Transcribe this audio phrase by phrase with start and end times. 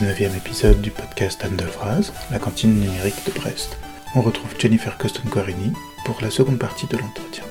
[0.00, 3.76] 19e épisode du podcast Anne de Vraz, la cantine numérique de Brest.
[4.14, 5.74] On retrouve Jennifer Coston-Guarini
[6.06, 7.44] pour la seconde partie de l'entretien.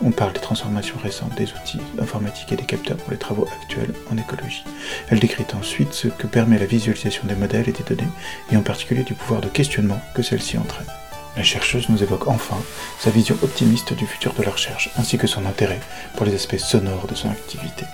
[0.00, 3.92] On parle des transformations récentes des outils informatiques et des capteurs pour les travaux actuels
[4.12, 4.62] en écologie.
[5.10, 8.10] Elle décrit ensuite ce que permet la visualisation des modèles et des données,
[8.52, 10.86] et en particulier du pouvoir de questionnement que celle-ci entraîne.
[11.36, 12.58] La chercheuse nous évoque enfin
[13.00, 15.80] sa vision optimiste du futur de la recherche, ainsi que son intérêt
[16.14, 17.84] pour les aspects sonores de son activité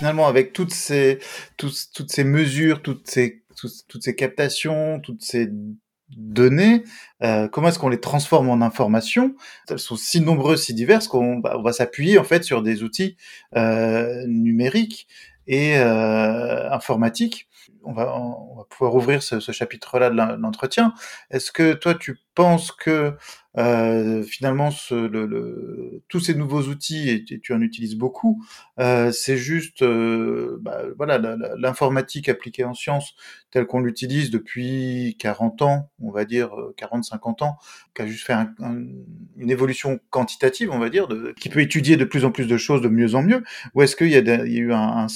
[0.00, 1.18] finalement, avec toutes ces,
[1.58, 5.50] toutes ces mesures, toutes ces, toutes, ces captations, toutes ces
[6.16, 6.84] données,
[7.22, 9.34] euh, comment est-ce qu'on les transforme en informations
[9.68, 13.18] Elles sont si nombreuses, si diverses qu'on va, va s'appuyer en fait sur des outils
[13.56, 15.06] euh, numériques
[15.50, 17.50] et euh, informatiques
[17.82, 18.14] on va,
[18.68, 20.94] pouvoir ouvrir ce, chapitre-là de l'entretien.
[21.30, 23.14] Est-ce que toi, tu penses que
[23.58, 24.70] euh, finalement,
[26.08, 28.44] tous ces nouveaux outils, et, tu en utilises beaucoup,
[28.78, 31.18] euh, c'est juste bah, voilà
[31.58, 33.14] l'informatique appliquée en sciences
[33.50, 37.56] telle qu'on l'utilise depuis 40 ans, on va dire 40-50 ans,
[37.94, 41.08] qui a juste fait une évolution quantitative, on va dire,
[41.40, 43.42] qui peut étudier de plus en plus de choses de mieux en mieux,
[43.74, 45.08] ou est-ce qu'il y, y, a eu un, un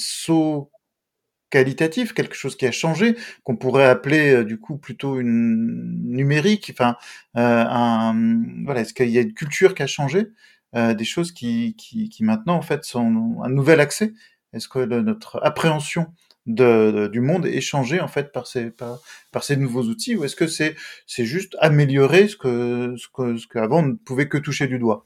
[1.54, 6.70] qualitatif, quelque chose qui a changé, qu'on pourrait appeler euh, du coup plutôt une numérique.
[6.72, 6.96] Enfin,
[7.36, 10.30] euh, un, voilà, est-ce qu'il y a une culture qui a changé,
[10.74, 14.14] euh, des choses qui, qui, maintenant en fait sont un nouvel accès?
[14.52, 16.06] Est-ce que notre appréhension
[16.46, 18.98] de, du monde est changée en fait par ces par,
[19.32, 23.36] par ces nouveaux outils ou est-ce que c'est c'est juste améliorer ce que ce que
[23.36, 25.04] ce qu'avant on ne pouvait que toucher du doigt?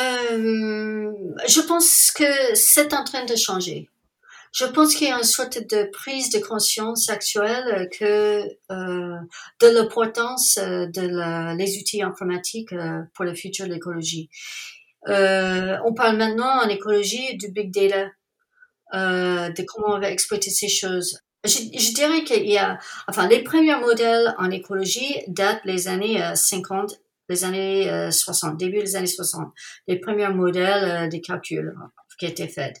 [0.00, 1.12] Euh,
[1.46, 3.88] je pense que c'est en train de changer.
[4.52, 9.16] Je pense qu'il y a une sorte de prise de conscience actuelle que euh,
[9.60, 14.28] de l'importance euh, de les outils informatiques euh, pour le futur de l'écologie.
[15.06, 18.10] On parle maintenant en écologie du big data,
[18.92, 21.20] de comment on va exploiter ces choses.
[21.44, 22.78] Je, je dirais qu'il y a,
[23.08, 27.00] enfin, les premiers modèles en écologie datent les années 50
[27.30, 29.48] les années 60, début des années 60,
[29.86, 31.74] les premiers modèles de calcul
[32.18, 32.76] qui étaient faits.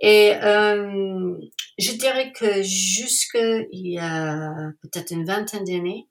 [0.00, 1.36] Et euh,
[1.78, 3.38] je dirais que jusque
[3.70, 6.08] il y a peut-être une vingtaine d'années,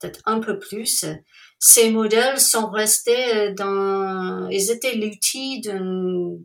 [0.00, 1.04] peut-être un peu plus,
[1.60, 6.38] ces modèles sont restés dans, ils étaient l'outil d'un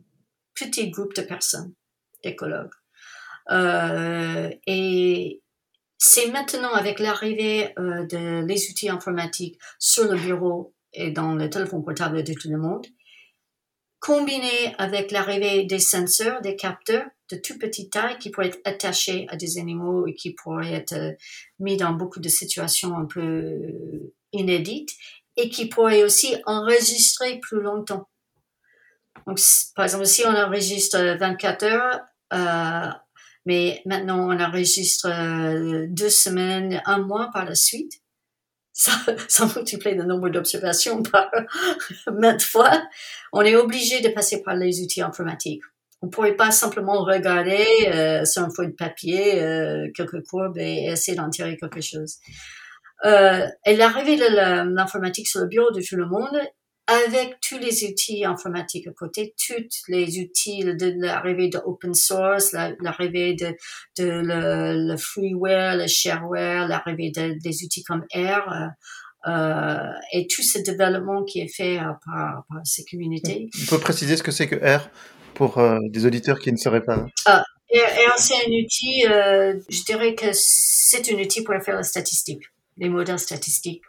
[0.54, 1.74] petit groupe de personnes,
[2.22, 2.70] d'écologues.
[3.50, 5.42] Euh, et
[5.98, 11.50] c'est maintenant avec l'arrivée euh, de les outils informatiques sur le bureau et dans le
[11.50, 12.86] téléphone portable de tout le monde
[14.00, 19.26] combiné avec l'arrivée des senseurs, des capteurs de tout petite taille qui pourraient être attachés
[19.28, 21.12] à des animaux et qui pourraient être euh,
[21.58, 23.60] mis dans beaucoup de situations un peu
[24.32, 24.92] inédites
[25.36, 28.08] et qui pourraient aussi enregistrer plus longtemps.
[29.26, 29.40] Donc,
[29.74, 32.00] par exemple, si on enregistre 24 heures,
[32.32, 32.90] euh,
[33.48, 38.02] mais maintenant on enregistre euh, deux semaines, un mois par la suite,
[38.74, 41.30] sans, multiplier le nombre d'observations par
[42.12, 42.82] maintes fois,
[43.32, 45.62] on est obligé de passer par les outils informatiques.
[46.02, 50.84] On pourrait pas simplement regarder euh, sur un feuille de papier euh, quelques courbes et,
[50.92, 52.18] essayer d'en tirer quelque chose.
[53.06, 56.38] Euh, et l'arrivée de l'informatique sur le bureau de tout le monde
[56.88, 62.52] avec tous les outils informatiques à côté, tous les outils de l'arrivée de open source,
[62.80, 63.54] l'arrivée de,
[63.98, 68.18] de le, le, freeware, le shareware, l'arrivée de, des outils comme R,
[68.50, 68.66] euh,
[69.26, 73.50] euh, et tout ce développement qui est fait euh, par, par, ces communautés.
[73.62, 74.88] On peut préciser ce que c'est que R
[75.34, 77.06] pour euh, des auditeurs qui ne sauraient pas.
[77.26, 81.82] Ah, R, c'est un outil, euh, je dirais que c'est un outil pour faire la
[81.82, 82.44] statistique,
[82.78, 83.82] les modèles statistiques.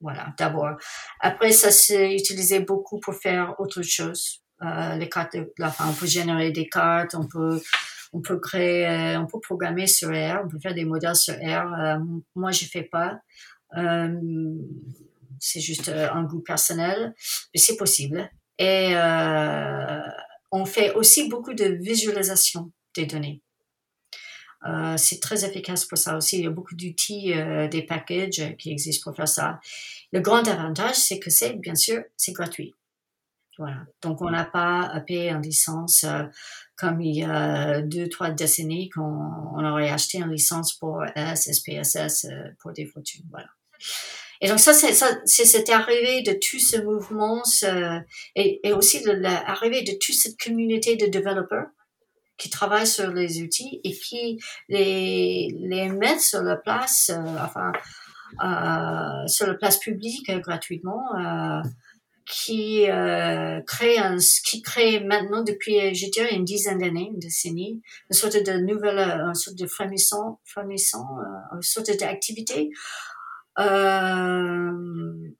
[0.00, 0.76] Voilà, d'abord.
[1.20, 4.42] Après, ça s'est utilisé beaucoup pour faire autre chose.
[4.62, 7.60] Euh, les cartes, enfin, on peut générer des cartes, on peut,
[8.12, 11.34] on peut créer, euh, on peut programmer sur R, on peut faire des modèles sur
[11.34, 11.72] R.
[11.80, 11.98] Euh,
[12.34, 13.18] moi, je fais pas.
[13.76, 14.18] Euh,
[15.40, 17.14] c'est juste euh, un goût personnel,
[17.54, 18.30] mais c'est possible.
[18.58, 18.94] Et
[20.50, 23.40] on fait aussi beaucoup de visualisation des données.
[24.66, 26.38] Euh, c'est très efficace pour ça aussi.
[26.38, 29.60] Il y a beaucoup d'outils, euh, des packages qui existent pour faire ça.
[30.12, 32.74] Le grand avantage, c'est que c'est, bien sûr, c'est gratuit.
[33.56, 33.86] Voilà.
[34.02, 36.24] Donc, on n'a pas à payer en licence euh,
[36.76, 41.50] comme il y a deux, trois décennies qu'on on aurait acheté une licence pour S,
[41.52, 42.26] SPSS
[42.60, 43.24] pour des fortunes.
[43.30, 43.48] Voilà.
[44.40, 44.92] Et donc ça, c'est
[45.44, 47.42] cette arrivée de tout ce mouvement
[48.36, 51.66] et, et aussi l'arrivée de toute cette communauté de développeurs
[52.38, 54.38] qui travaillent sur les outils et qui
[54.68, 57.72] les, les mettent sur la place, euh, enfin,
[58.42, 61.02] euh, sur la place publique euh, gratuitement,
[62.24, 67.80] qui euh, crée un, qui crée maintenant depuis, je dirais, une dizaine d'années, une décennie,
[68.10, 71.06] une sorte de nouvelle, une sorte de frémissant, frémissant,
[71.54, 72.70] une sorte d'activité
[73.58, 74.70] euh,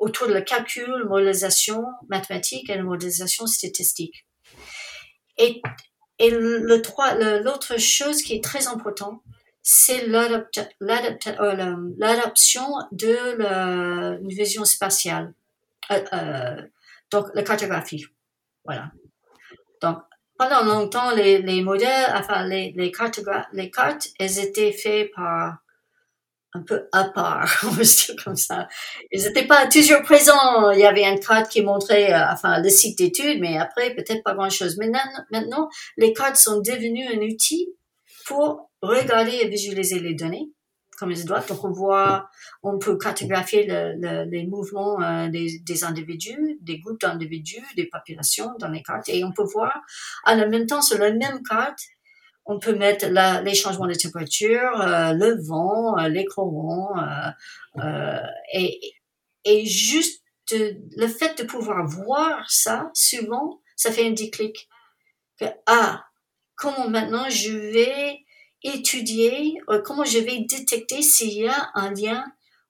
[0.01, 4.27] autour de la calcul, modélisation mathématique et la modélisation statistique.
[5.39, 5.63] Et,
[6.19, 9.23] et le trois, l'autre chose qui est très important,
[9.71, 10.65] c'est l'adoption
[12.91, 15.35] de la, vision spatiale.
[15.91, 16.63] Euh, euh,
[17.11, 18.07] donc, la cartographie.
[18.65, 18.91] Voilà.
[19.83, 19.99] Donc,
[20.39, 22.91] pendant longtemps, les, les modèles, enfin, les, les,
[23.53, 25.59] les cartes, elles étaient faites par
[26.55, 28.69] un peu à part, on va dire comme ça.
[29.13, 30.71] Ils n'étaient pas toujours présents.
[30.71, 34.23] Il y avait une carte qui montrait, euh, enfin, le site d'études, mais après, peut-être
[34.23, 34.79] pas grand-chose.
[34.79, 35.01] Maintenant,
[35.31, 37.69] maintenant, les cartes sont devenues un outil
[38.27, 40.49] pour regarder et visualiser les données
[40.99, 41.47] comme ils doivent.
[41.49, 42.29] Donc, on voit,
[42.63, 48.51] on peut cartographier le, les mouvements euh, des, des, individus, des groupes d'individus, des populations
[48.59, 49.09] dans les cartes.
[49.09, 49.81] Et on peut voir,
[50.25, 51.79] en même temps, sur la même carte,
[52.49, 56.95] on peut mettre la, les changements de température, euh, le vent, euh, les courants,
[58.53, 58.81] et,
[59.45, 64.69] et juste le fait de pouvoir voir ça, souvent, ça fait un déclic.
[65.67, 66.05] Ah,
[66.57, 68.19] comment maintenant je vais
[68.65, 72.25] étudier euh, comment je vais détecter s'il y a un lien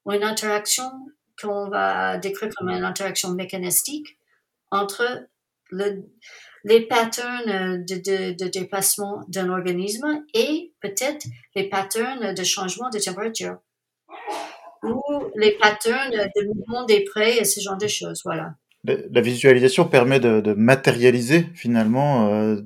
[0.04, 0.90] ou une interaction
[1.40, 4.19] qu'on va décrire comme une interaction mécanistique
[4.70, 5.26] entre
[5.70, 6.02] le,
[6.64, 13.58] les patterns de, de, déplacement d'un organisme et peut-être les patterns de changement de température
[14.82, 15.02] ou
[15.37, 18.20] les patterns de mouvement des prés et ce genre de choses.
[18.25, 22.56] Voilà la visualisation permet de, matérialiser finalement, euh,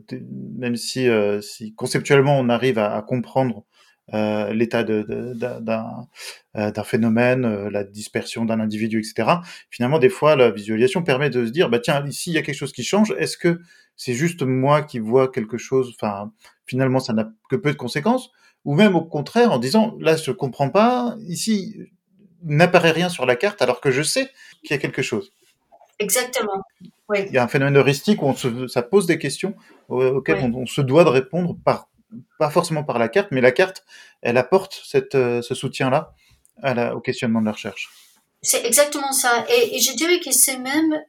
[0.59, 3.65] même si, euh, si, conceptuellement on arrive à, comprendre
[4.13, 9.37] euh, l'état d'un phénomène, la dispersion d'un individu, etc.
[9.71, 12.43] Finalement, des fois, la visualisation permet de se dire, bah tiens, ici il y a
[12.43, 13.15] quelque chose qui change.
[13.19, 13.61] Est-ce que
[13.97, 16.33] c'est juste moi qui vois quelque chose Enfin,
[16.67, 18.31] finalement, ça n'a que peu de conséquences?
[18.65, 21.17] Ou même au contraire, en disant, là, je comprends pas.
[21.27, 21.77] Ici,
[22.43, 24.31] n'apparaît rien sur la carte, alors que je sais
[24.63, 25.33] qu'il y a quelque chose.
[25.99, 26.63] Exactement.
[27.09, 27.19] Oui.
[27.29, 29.55] Il y a un phénomène heuristique où on se, ça pose des questions
[29.89, 31.89] auxquelles on, se doit de répondre par,
[32.39, 33.85] pas forcément par la carte, mais la carte,
[34.23, 36.15] elle apporte cette, euh, ce soutien-là
[36.95, 37.91] au questionnement de la recherche.
[38.43, 39.45] C'est exactement ça.
[39.49, 41.01] Et, je dirais que c'est même,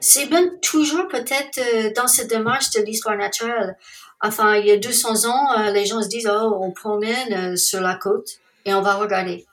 [0.00, 3.76] c'est même toujours peut-être euh, dans cette démarche de l'histoire naturelle.
[4.20, 7.80] Enfin, il y a 200 ans, euh, les gens se disent, oh, on promène sur
[7.80, 9.46] la côte et on va regarder.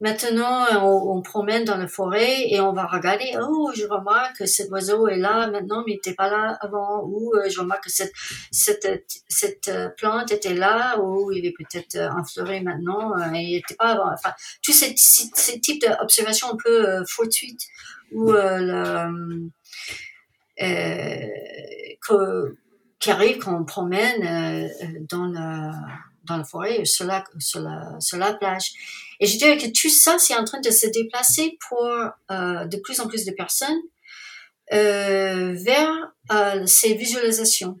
[0.00, 3.36] Maintenant, on, on, promène dans la forêt et on va regarder.
[3.38, 7.04] Oh, je remarque que cet oiseau est là maintenant, mais il n'était pas là avant.
[7.04, 8.12] Ou euh, je remarque que cette,
[8.50, 8.88] cette,
[9.28, 13.74] cette euh, plante était là, ou il est peut-être euh, enfleuré maintenant et il n'était
[13.74, 14.10] pas avant.
[14.10, 14.32] Enfin,
[14.62, 17.66] tous ces, ces types d'observations un peu fortuites
[18.12, 19.50] ou le,
[22.98, 24.70] qui arrivent quand on promène
[25.10, 25.72] dans la
[26.24, 28.72] dans la forêt, la, sur la, sur la plage.
[29.20, 32.76] Et je dirais que tout ça, c'est en train de se déplacer pour euh, de
[32.78, 33.80] plus en plus de personnes
[34.72, 37.78] euh, vers euh, ces visualisations,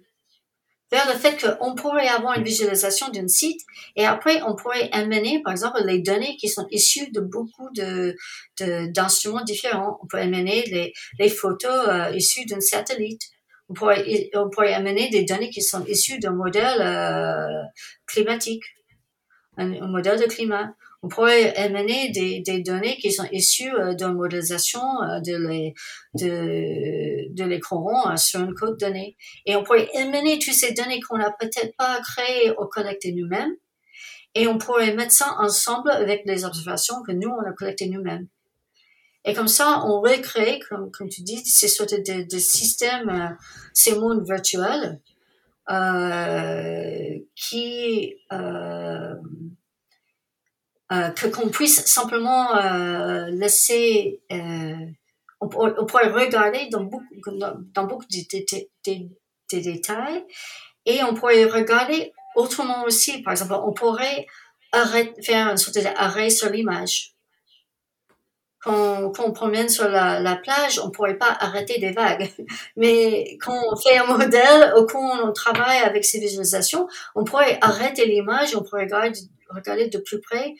[0.92, 3.60] vers le fait qu'on pourrait avoir une visualisation d'un site
[3.96, 8.14] et après on pourrait amener, par exemple, les données qui sont issues de beaucoup de
[8.92, 9.98] d'instruments différents.
[10.02, 13.22] On peut amener les, les photos euh, issues d'un satellite
[13.70, 17.62] on pourrait, on pourrait amener des données qui sont issues d'un modèle euh,
[18.04, 18.64] climatique,
[19.56, 20.74] un, modèle de climat.
[21.02, 25.74] On pourrait amener des, des données qui sont issues euh, d'une modélisation euh, de, les,
[26.14, 29.16] de, de l'écran sur une code donnée.
[29.46, 33.54] Et on pourrait amener toutes ces données qu'on n'a peut-être pas créées ou collectées nous-mêmes.
[34.34, 38.28] Et on pourrait mettre ça ensemble avec les observations que nous, on a collectées nous-mêmes.
[39.24, 43.28] Et comme ça, on recrée, comme, comme tu dis, ces sortes de, de systèmes, euh,
[43.74, 45.00] ces mondes virtuels
[45.70, 49.14] euh, qui euh,
[50.90, 54.74] que qu'on puisse simplement euh, laisser, euh,
[55.40, 57.06] on, pourrait regarder dans beaucoup,
[57.74, 60.24] dans, beaucoup de, détails
[60.86, 63.22] et on pourrait regarder autrement aussi.
[63.22, 64.26] Par exemple, on pourrait
[65.22, 67.14] faire une sorte d'arrêt sur l'image
[68.60, 72.30] quand, quand, on promène sur la, la, plage, on pourrait pas arrêter des vagues.
[72.76, 77.58] Mais quand on fait un modèle ou quand on travaille avec ces visualisations, on pourrait
[77.62, 79.18] arrêter l'image, on pourrait regarder,
[79.54, 80.54] regarder de plus près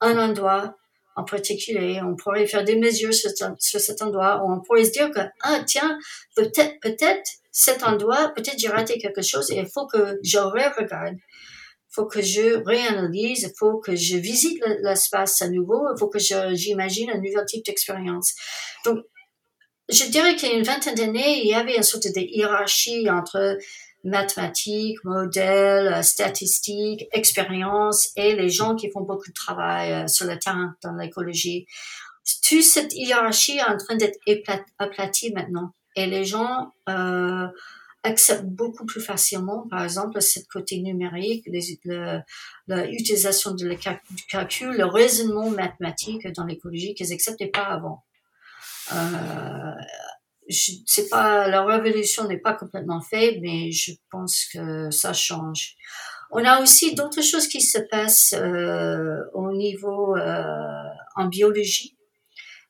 [0.00, 0.76] un endroit
[1.16, 2.00] en particulier.
[2.02, 4.42] On pourrait faire des mesures sur, cet endroit.
[4.44, 5.98] Ou on pourrait se dire que, ah, tiens,
[6.34, 11.16] peut-être, peut-être cet endroit, peut-être j'ai raté quelque chose et il faut que je re-regarde
[11.96, 16.18] faut que je réanalyse, il faut que je visite l'espace à nouveau, il faut que
[16.18, 18.34] j'imagine un nouveau type d'expérience.
[18.84, 18.98] Donc,
[19.88, 23.08] je dirais qu'il y a une vingtaine d'années, il y avait une sorte de hiérarchie
[23.08, 23.56] entre
[24.04, 30.38] mathématiques, modèles, statistiques, expériences et les gens qui font beaucoup de travail euh, sur le
[30.38, 31.66] terrain dans l'écologie.
[32.48, 34.18] Toute cette hiérarchie est en train d'être
[34.78, 37.46] aplatie maintenant et les gens euh,
[38.02, 41.46] acceptent beaucoup plus facilement, par exemple, cette côté numérique,
[42.66, 48.04] l'utilisation de du calcul, le raisonnement mathématique dans l'écologie qu'ils n'acceptaient pas avant.
[48.92, 49.72] Euh,
[50.48, 55.74] c'est pas la révolution n'est pas complètement faite, mais je pense que ça change.
[56.30, 60.42] On a aussi d'autres choses qui se passent euh, au niveau euh,
[61.14, 61.96] en biologie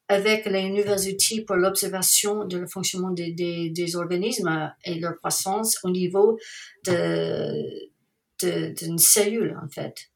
[0.09, 5.16] avec les nouveaux outils pour l'observation de le fonctionnement des, des, des, organismes et leur
[5.16, 6.38] croissance au niveau
[6.87, 7.90] de
[8.38, 10.11] d'une cellule en fait.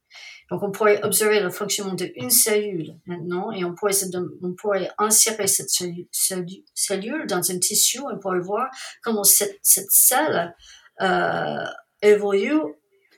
[0.51, 3.95] Donc, on pourrait observer le fonctionnement d'une cellule maintenant et on pourrait,
[4.43, 8.69] on pourrait insérer cette cellule, dans un tissu, on pourrait voir
[9.03, 10.55] comment cette, cette celle
[11.01, 11.65] euh,
[12.03, 12.61] évolue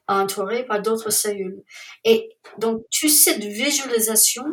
[0.09, 1.63] entourée par d'autres cellules.
[2.05, 4.45] Et donc, toute cette visualisation,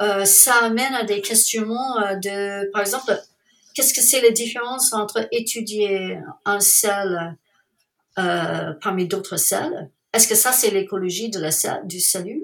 [0.00, 3.18] euh, ça amène à des questionnements euh, de, par exemple,
[3.74, 7.36] qu'est-ce que c'est la différence entre étudier un cell
[8.18, 11.50] euh, parmi d'autres cells est-ce que ça, c'est l'écologie de la,
[11.84, 12.42] du cellule?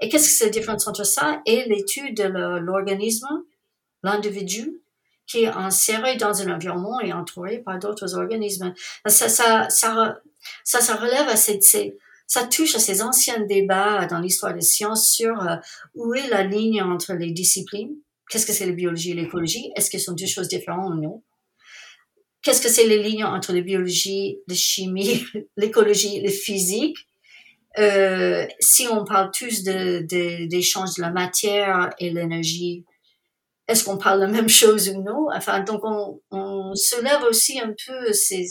[0.00, 2.24] Et qu'est-ce que c'est la différence entre ça et l'étude de
[2.58, 3.28] l'organisme,
[4.02, 4.80] l'individu,
[5.26, 8.74] qui est inséré dans un environnement et entouré par d'autres organismes?
[9.06, 10.20] Ça, ça, ça,
[10.64, 11.60] ça, ça relève à ces,
[12.26, 15.56] ça touche à ces anciens débats dans l'histoire des sciences sur euh,
[15.94, 17.94] où est la ligne entre les disciplines?
[18.28, 19.72] Qu'est-ce que c'est la biologie et l'écologie?
[19.76, 21.22] Est-ce que sont deux choses différentes ou non?
[22.42, 25.24] Qu'est-ce que c'est les lignes entre la biologie, la chimie,
[25.56, 26.96] l'écologie, le physique.
[27.78, 32.84] Euh, si on parle tous de, de, de la matière et l'énergie,
[33.68, 35.28] est-ce qu'on parle la même chose ou non?
[35.34, 38.46] Enfin, donc on, on soulève aussi un peu ces,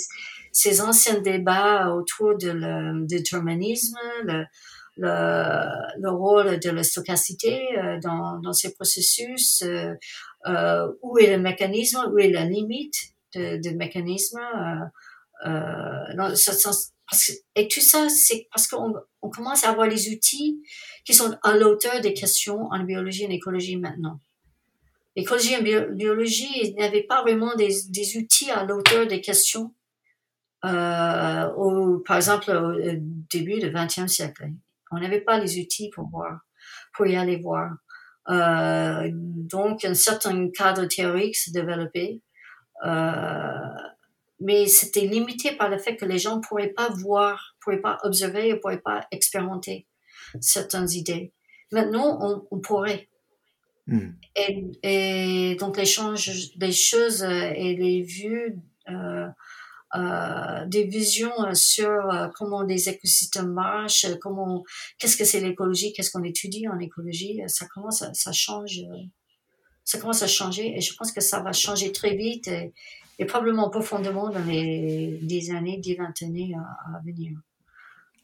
[0.54, 4.46] ces anciens débats autour de le déterminisme, le,
[4.96, 9.64] le, le, rôle de la stochasticité euh, dans, dans ces processus,
[10.48, 12.96] euh, où est le mécanisme, où est la limite?
[13.36, 14.40] De, de mécanismes.
[14.40, 16.36] Euh, euh,
[17.56, 20.62] et tout ça, c'est parce qu'on on commence à avoir les outils
[21.06, 24.20] qui sont à l'auteur des questions en biologie et en écologie maintenant.
[25.16, 29.74] L'écologie et biologie n'avait pas vraiment des, des outils à l'auteur des questions,
[30.66, 32.74] euh, au, par exemple au
[33.30, 34.52] début du XXe siècle.
[34.92, 36.42] On n'avait pas les outils pour voir,
[36.94, 37.72] pour y aller voir.
[38.30, 42.29] Euh, donc, un certain cadre théorique s'est développé euh,
[42.82, 47.98] mais c'était limité par le fait que les gens ne pourraient pas voir, pourraient pas
[48.04, 49.86] observer, ne pourraient pas expérimenter
[50.40, 51.34] certaines idées.
[51.72, 53.10] Maintenant, on, on pourrait.
[53.88, 54.12] Hmm.
[54.36, 58.56] Et, et, donc l'échange des choses et les vues,
[58.90, 59.28] euh,
[59.96, 64.64] euh, des visions sur euh, comment les écosystèmes marchent, comment,
[65.00, 68.82] qu'est-ce que c'est l'écologie, qu'est-ce qu'on étudie en écologie, ça commence, ça change
[69.90, 73.70] ça commence à changer et je pense que ça va changer très vite et, probablement
[73.70, 77.32] profondément dans les 10 années, 10, 20 années à, venir.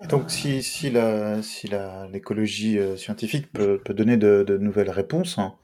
[0.09, 1.67] Donc, si, si, la, si
[2.13, 5.55] l'écologie euh, scientifique peut, peut donner de, de, nouvelles réponses, hein,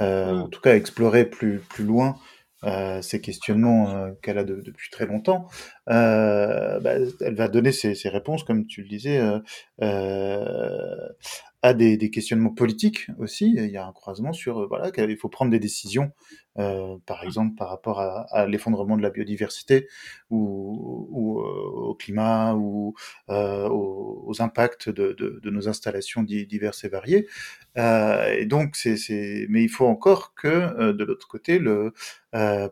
[0.00, 0.42] euh, mm.
[0.42, 2.18] en tout cas explorer plus, plus loin
[2.64, 5.46] euh, ces questionnements euh, qu'elle a de, depuis très longtemps,
[5.86, 6.80] bah,
[7.20, 9.20] elle va donner ses, ses, réponses, comme tu le disais,
[11.62, 13.54] à des, des, questionnements politiques aussi.
[13.56, 16.12] Il y a un croisement sur euh, voilà qu'il faut prendre des décisions,
[16.58, 19.88] euh, par exemple par rapport à, à l'effondrement de la biodiversité
[20.30, 22.94] ou, ou euh, au climat ou
[23.30, 27.26] euh, aux, aux, impacts de, de, de, nos installations diverses et variées.
[27.76, 31.92] Et donc c'est, mais il faut encore que de l'autre côté, le,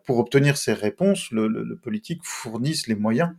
[0.04, 3.30] pour obtenir ces réponses, le, le, le politique fournisse les moyens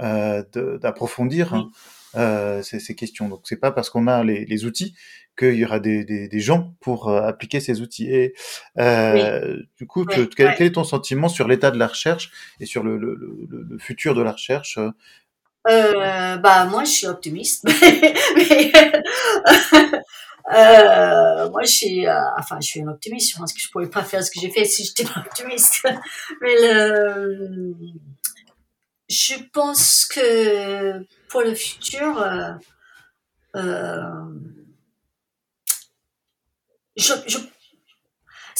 [0.00, 1.54] d'approfondir.
[1.54, 1.70] Hein,
[2.16, 3.28] euh, ces, ces, questions.
[3.28, 4.94] Donc c'est pas parce qu'on a les, les outils
[5.38, 8.10] qu'il y aura des, des, des gens pour euh, appliquer ces outils.
[8.10, 8.34] Et
[8.78, 9.68] euh, oui.
[9.76, 10.54] du coup, oui, quel, ouais.
[10.56, 13.78] quel, est ton sentiment sur l'état de la recherche et sur le, le, le, le
[13.78, 14.78] futur de la recherche
[15.64, 17.64] bah moi je suis optimiste
[18.36, 18.72] mais,
[20.54, 23.90] euh, moi je suis euh, enfin je suis un optimiste je pense que je pourrais
[23.90, 25.86] pas faire ce que j'ai fait si j'étais pas optimiste
[26.40, 27.76] mais le
[29.08, 32.52] je pense que pour le futur, euh,
[33.56, 34.24] euh,
[36.96, 37.38] je, je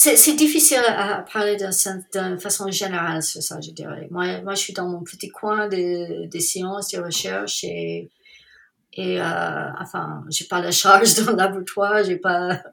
[0.01, 4.07] c'est difficile à parler d'une façon générale sur ça, je dirais.
[4.11, 8.09] Moi, moi, je suis dans mon petit coin de, de sciences, de recherche et,
[8.93, 12.63] et euh, enfin, j'ai pas la charge dans le laboratoire, j'ai pas,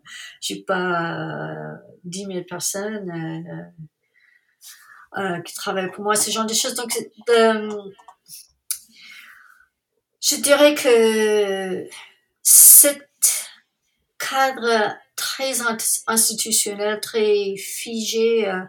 [0.40, 3.72] j'ai pas euh, 10 000 personnes.
[5.18, 6.74] Euh, qui travaillent pour moi, ce genre de choses.
[6.74, 6.94] Donc,
[7.30, 7.72] euh,
[10.20, 11.88] je dirais que
[12.42, 13.48] cet
[14.18, 15.54] cadre très
[16.06, 18.60] institutionnel, très figé, euh,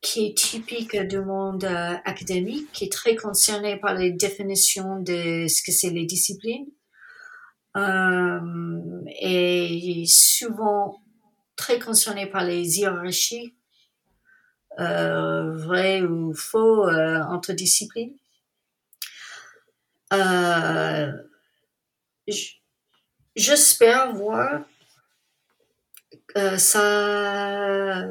[0.00, 1.64] qui est typique du monde
[2.06, 6.68] académique, qui est très concerné par les définitions de ce que c'est les disciplines,
[9.20, 11.02] et souvent
[11.54, 13.54] très concerné par les hiérarchies,
[14.78, 18.14] vrai ou faux, euh, entre disciplines.
[20.12, 21.12] Euh,
[23.34, 24.60] J'espère voir
[26.36, 28.04] euh, ça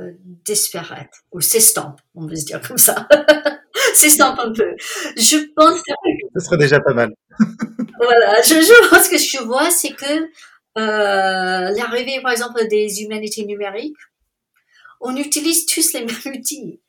[0.46, 3.08] disparaître ou s'estampe, on va se dire comme ça.
[3.94, 4.76] s'estampe un peu.
[5.16, 5.92] Je pense que...
[6.36, 7.14] Ce serait déjà pas mal.
[7.98, 10.30] voilà, je, je pense que je vois, c'est que
[10.78, 13.98] euh, l'arrivée, par exemple, des humanités numériques,
[15.02, 16.80] on utilise tous les mêmes outils.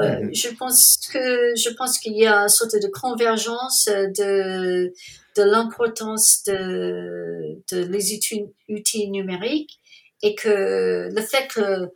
[0.00, 0.28] Euh.
[0.32, 4.92] Je pense que je pense qu'il y a une sorte de convergence de
[5.36, 9.78] de l'importance de de les outils, outils numériques
[10.22, 11.90] et que le fait que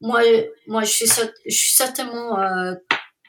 [0.00, 0.20] moi
[0.66, 2.74] moi je suis je suis certainement euh,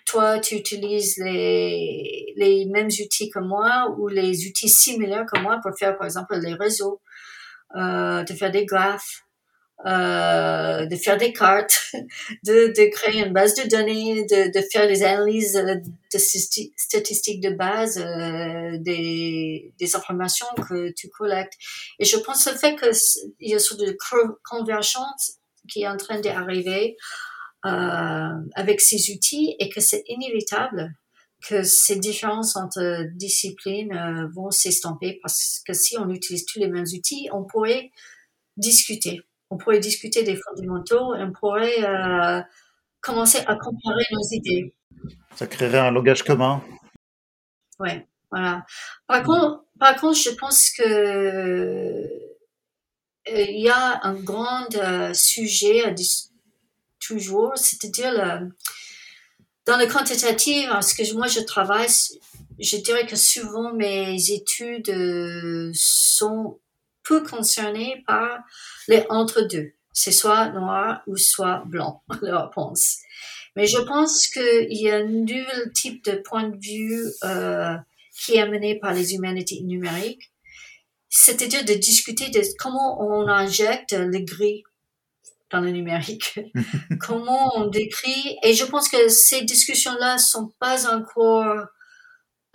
[0.06, 5.60] toi tu utilises les les mêmes outils que moi ou les outils similaires que moi
[5.64, 7.00] pour faire par exemple les réseaux
[7.76, 9.24] euh, de faire des graphes
[9.86, 11.94] euh, de faire des cartes,
[12.46, 17.52] de, de créer une base de données, de, de faire des analyses de statistiques de
[17.52, 21.54] base euh, des, des informations que tu collectes.
[22.00, 23.96] Et je pense le fait qu'il y a une sorte de
[24.44, 26.98] convergence qui est en train d'arriver
[27.66, 30.94] euh, avec ces outils et que c'est inévitable
[31.48, 36.68] que ces différences entre disciplines euh, vont s'estomper parce que si on utilise tous les
[36.68, 37.92] mêmes outils, on pourrait
[38.58, 42.42] discuter on pourrait discuter des fondamentaux et on pourrait euh,
[43.02, 44.74] commencer à comparer nos idées.
[45.36, 46.64] Ça créerait un langage commun.
[47.80, 47.92] Oui,
[48.32, 48.66] voilà.
[49.08, 52.08] Par contre, par contre, je pense que euh,
[53.26, 55.94] il y a un grand euh, sujet à
[57.00, 58.42] toujours, c'est-à-dire
[59.66, 61.88] dans le quantitatif, parce que moi je travaille,
[62.60, 66.60] je dirais que souvent mes études sont
[67.10, 68.40] peu concernées par
[68.88, 69.74] les entre-deux.
[69.92, 72.98] C'est soit noir ou soit blanc, la réponse.
[73.56, 77.76] Mais je pense qu'il y a un nouvel type de point de vue euh,
[78.16, 80.32] qui est amené par les humanités numériques,
[81.10, 84.64] c'est-à-dire de discuter de comment on injecte le gris
[85.52, 86.40] dans le numérique,
[87.02, 88.38] comment on décrit.
[88.44, 91.66] Et je pense que ces discussions-là sont pas encore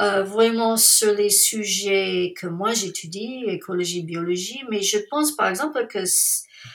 [0.01, 5.87] euh, vraiment sur les sujets que moi j'étudie, écologie, biologie, mais je pense par exemple
[5.87, 6.01] que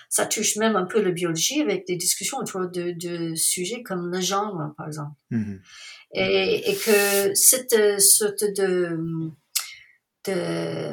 [0.10, 4.12] ça touche même un peu la biologie avec des discussions autour de, de sujets comme
[4.12, 5.12] le genre, par exemple.
[5.32, 5.60] Mm-hmm.
[6.15, 8.97] Et, et, que cette sorte de,
[10.25, 10.91] de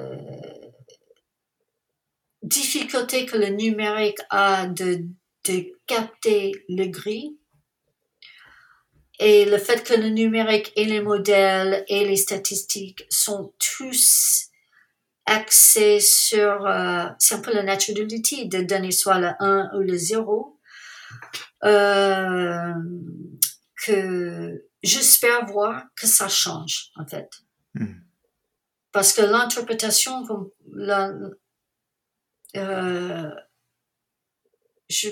[2.42, 5.06] difficulté que le numérique a de,
[5.48, 7.38] de capter le gris,
[9.18, 14.50] et le fait que le numérique et les modèles et les statistiques sont tous
[15.24, 19.96] axés sur, euh, c'est un peu la naturalité de donner soit le 1 ou le
[19.96, 20.60] 0,
[21.64, 22.74] euh,
[23.84, 27.30] que j'espère voir que ça change, en fait.
[27.74, 28.00] Hmm.
[28.92, 31.12] Parce que l'interprétation, comme la,
[32.56, 33.30] euh,
[34.88, 35.08] je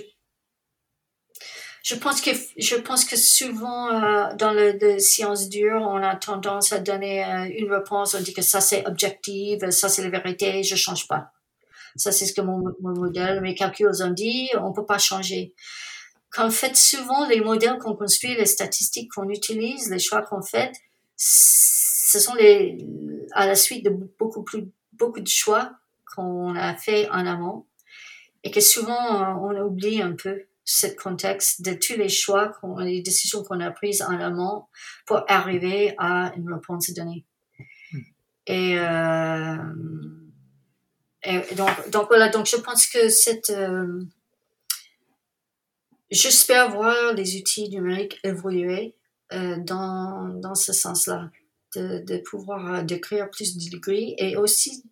[1.85, 6.17] je pense que je pense que souvent euh, dans le de sciences dures, on a
[6.17, 8.15] tendance à donner euh, une réponse.
[8.15, 11.33] On dit que ça c'est objectif, ça c'est la vérité, je change pas.
[11.97, 15.53] Ça c'est ce que mon, mon modèle, mes calculs ont dit, on peut pas changer.
[16.31, 20.73] Qu'en fait, souvent les modèles qu'on construit, les statistiques qu'on utilise, les choix qu'on fait,
[21.17, 22.79] ce sont les
[23.33, 25.73] à la suite de beaucoup plus beaucoup de choix
[26.17, 27.67] qu'on a fait en amont
[28.43, 33.45] et que souvent on oublie un peu ce contexte de tous les choix, les décisions
[33.45, 34.65] qu'on a prises en amont
[35.07, 37.27] pour arriver à une réponse donnée.
[37.93, 37.99] Hmm.
[38.47, 39.57] Et, euh,
[41.23, 44.05] et, donc, donc voilà, donc je pense que cette, euh,
[46.11, 48.97] j'espère voir les outils numériques évoluer
[49.35, 51.31] euh, dans, dans ce sens-là,
[51.77, 54.83] de, de pouvoir décrire plus de degrés et aussi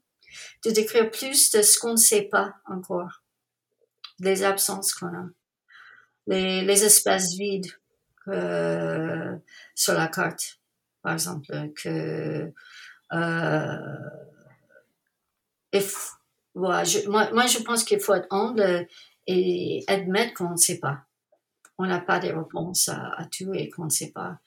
[0.64, 3.22] de décrire plus de ce qu'on ne sait pas encore,
[4.18, 5.28] des absences qu'on a
[6.26, 7.70] les, les espaces vides
[8.28, 9.36] euh,
[9.74, 10.60] sur la carte,
[11.02, 11.46] par exemple,
[11.82, 12.52] que
[13.12, 13.76] euh,
[15.72, 18.86] je, moi, moi, je pense qu'il faut être humble
[19.26, 21.00] et admettre qu'on ne sait pas.
[21.78, 24.38] on n'a pas des réponses à, tout et qu'on ne sait pas.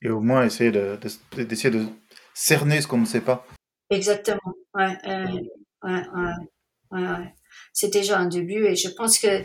[0.00, 1.86] Et au moins essayer d'essayer de,
[2.32, 3.46] cerner ce qu'on ne sait pas.
[3.90, 4.54] Exactement.
[4.74, 4.96] Ouais,
[5.82, 6.02] ouais,
[6.92, 7.34] ouais,
[7.72, 9.42] C'est déjà un début et je pense que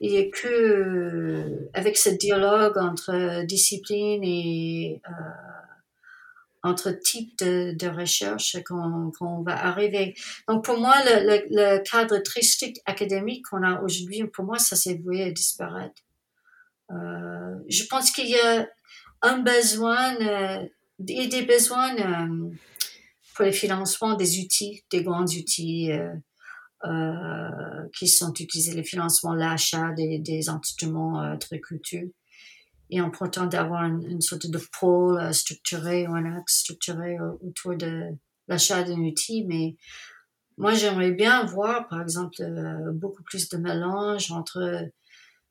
[0.00, 5.12] a que avec ce dialogue entre discipline et euh,
[6.62, 10.14] entre types de, de recherche qu'on va arriver.
[10.48, 15.00] Donc pour moi, le, cadre très strict académique qu'on a aujourd'hui, pour moi, ça s'est
[15.02, 16.02] voué à disparaître.
[16.90, 18.68] Euh, je pense qu'il y a
[19.22, 20.66] un besoin euh,
[21.06, 22.50] et des besoins euh,
[23.34, 26.14] pour le financement des outils, des grands outils euh, euh,
[27.94, 32.12] qui sont utilisés, le financement, l'achat des, des instruments euh, très coûteux
[32.90, 37.76] et en prenant d'avoir une, sorte de pôle euh, structuré ou un axe structuré autour
[37.76, 38.04] de
[38.48, 39.44] l'achat d'un outil.
[39.46, 39.76] Mais
[40.56, 44.88] moi, j'aimerais bien voir, par exemple, euh, beaucoup plus de mélange entre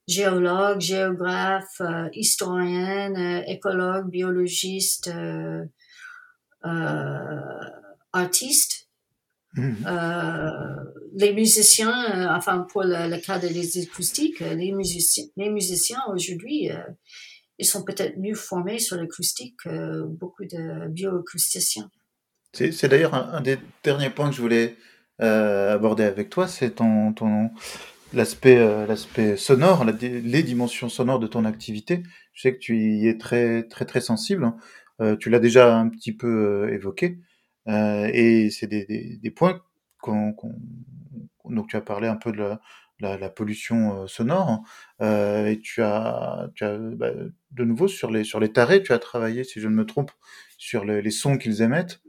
[0.08, 5.12] géologues, géographes, euh, historiens, écologues, biologistes,
[8.14, 8.87] artistes.
[9.58, 9.74] Mmh.
[11.16, 16.70] les musiciens, enfin pour le, cas des acoustiques, les musiciens, les musiciens aujourd'hui,
[17.58, 21.90] ils sont peut-être mieux formés sur l'acoustique que beaucoup de bioacousticiens.
[22.54, 24.76] C'est d'ailleurs un, des derniers points que je voulais
[25.22, 27.50] euh, aborder avec toi, c'est ton, ton
[28.14, 32.04] l'aspect euh, l'aspect sonore, les dimensions sonores de ton activité.
[32.34, 34.46] Je sais que tu y es très très très sensible.
[34.46, 34.58] Hein.
[35.02, 37.20] Euh, tu l'as déjà un petit peu évoqué,
[37.68, 38.86] et c'est des,
[39.22, 39.62] des, points
[40.00, 40.34] qu'on
[41.50, 42.58] donc tu as parlé un peu de
[43.00, 44.64] la, pollution sonore.
[45.02, 47.12] Euh, et tu as, tu as bah,
[47.52, 50.12] de nouveau sur les sur les tarés, tu as travaillé, si je ne me trompe,
[50.58, 52.02] sur les, les sons qu'ils émettent.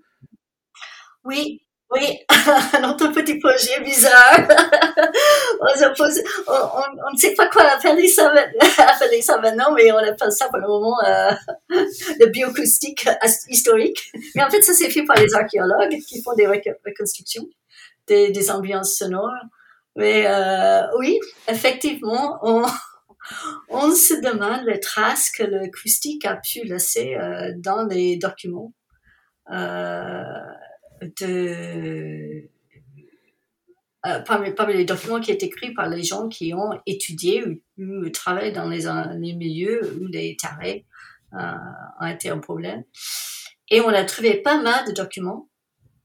[1.25, 4.41] Oui, oui, un autre petit projet bizarre.
[5.61, 8.31] on, ne sait pas quoi appeler ça,
[8.79, 11.31] appeler ça maintenant, mais on appelle ça pour le moment euh,
[11.71, 13.09] le bioacoustique
[13.49, 14.13] historique.
[14.35, 17.49] Mais en fait, ça c'est fait par les archéologues qui font des reconstructions
[18.07, 19.33] des, ambiances sonores.
[19.97, 27.53] Mais euh, oui, effectivement, on, se demande les traces que l'acoustique a pu laisser euh,
[27.57, 28.73] dans les documents
[31.21, 32.51] de
[34.07, 38.09] euh, parmi, les documents qui sont écrits par les gens qui ont étudié ou, ou
[38.11, 38.83] travaillé dans les,
[39.19, 40.87] les, milieux où les tarés
[41.35, 41.53] euh,
[42.01, 42.85] ont été un problème.
[43.71, 45.49] Et on a trouvé pas mal de documents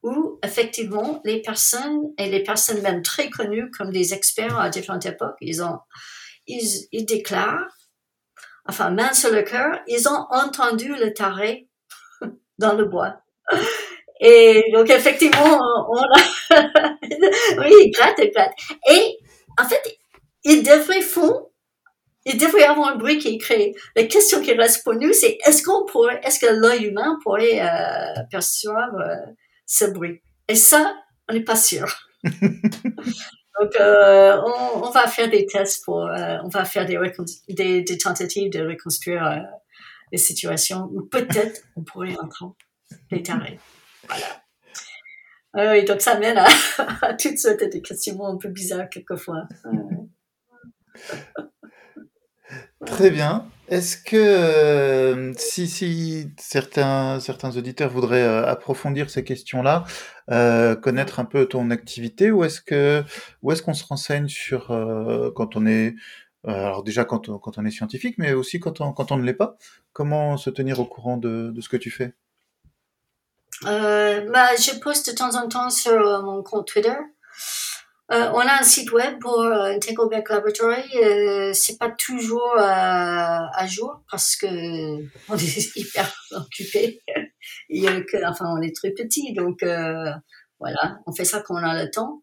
[0.02, 5.06] où effectivement les personnes et les personnes même très connues comme des experts à différentes
[5.06, 5.78] époques, ils ont,
[6.48, 7.68] ils déclarent,
[8.66, 11.70] enfin main sur le cœur, ils ont entendu le taré
[12.58, 13.22] dans le bois.
[14.24, 15.60] Et donc effectivement,
[15.92, 16.16] on a,
[17.60, 18.54] oui, gratte et gratte.
[18.90, 19.18] Et
[19.60, 19.82] en fait,
[20.44, 21.50] ils devraient font
[22.26, 23.76] il devrait y avoir un bruit qui est créé.
[23.96, 27.62] La question qui reste pour nous, c'est est-ce qu'on pourrait, est-ce que l'œil humain pourrait
[27.62, 29.16] euh, percevoir euh,
[29.66, 30.22] ce bruit?
[30.48, 30.96] Et ça,
[31.30, 31.94] on n'est pas sûr.
[32.24, 36.98] Donc, euh, on, on, va faire des tests pour, euh, on va faire des,
[37.50, 39.38] des, des, tentatives de reconstruire euh,
[40.12, 42.56] les situations où peut-être on pourrait entendre
[43.12, 43.60] les tarés.
[45.56, 49.48] Et donc, ça mène à, toutes sortes de questions un peu bizarres quelquefois.
[52.86, 53.48] Très bien.
[53.70, 57.20] Est-ce que euh, si, certains,
[57.56, 59.86] auditeurs voudraient euh, approfondir ces questions-là,
[60.32, 63.04] euh, connaître un peu ton activité, ou est-ce que
[63.42, 64.68] où est-ce qu'on se renseigne sur
[65.36, 65.96] quand on est
[66.46, 69.56] alors déjà quand on, est scientifique, mais aussi quand on, ne l'est pas,
[69.94, 72.14] comment se tenir au courant de ce que tu fais?
[73.62, 76.98] Bah, Je poste de temps en temps sur mon compte Twitter.
[78.12, 80.84] Euh, on a un site web pour euh, Entanglement Laboratory.
[81.02, 84.48] Euh, c'est pas toujours euh, à jour parce que
[85.30, 87.02] on est hyper occupé.
[88.26, 90.12] Enfin, on est très petit, donc euh,
[90.60, 92.22] voilà, on fait ça quand on a le temps.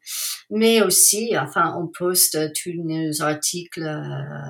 [0.51, 3.89] Mais aussi, enfin, on poste tous nos articles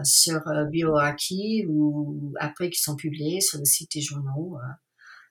[0.05, 0.41] sur
[0.71, 4.59] BioArchive ou après qui sont publiés sur le site des journaux.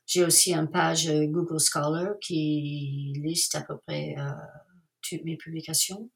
[0.10, 4.16] J'ai aussi une page Google Scholar qui liste à peu près
[5.24, 6.10] mes publications.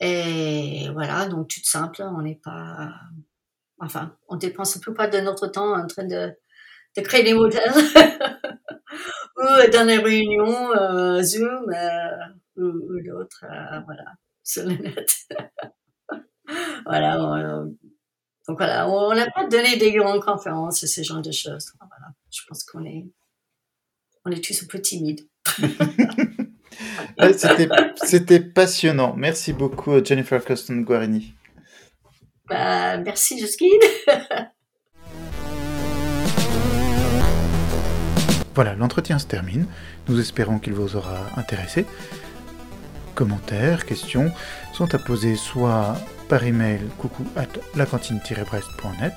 [0.00, 2.90] Et voilà, donc tout simple, on n'est pas,
[3.78, 6.34] enfin, on dépense peu pas de notre temps en train de,
[7.02, 7.70] créer des modèles
[9.36, 14.04] ou dans les réunions euh, Zoom euh, ou, d'autres, euh, voilà,
[14.42, 15.10] sur le net.
[16.86, 17.18] voilà,
[18.48, 21.72] donc voilà, on n'a pas donné des grandes conférences et ce genre de choses.
[21.78, 21.99] Voilà,
[22.30, 23.06] je pense qu'on est,
[24.24, 25.28] on est tous un peu timides.
[28.04, 29.14] C'était passionnant.
[29.16, 31.34] Merci beaucoup, Jennifer Coston Guarini.
[32.48, 33.78] Bah, merci Justine.
[38.54, 39.66] voilà, l'entretien se termine.
[40.08, 41.86] Nous espérons qu'il vous aura intéressé.
[43.14, 44.32] Commentaires, questions
[44.72, 45.96] sont à poser soit
[46.28, 49.12] par email coucou at lacantine-brest.net,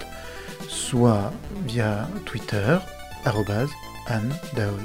[0.68, 1.32] soit
[1.66, 2.78] via Twitter,
[4.06, 4.84] Anne Daol